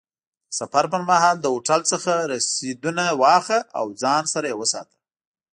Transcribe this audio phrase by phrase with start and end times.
[0.49, 4.97] د سفر پر مهال له هوټل څخه رسیدونه واخله او ځان سره یې وساته.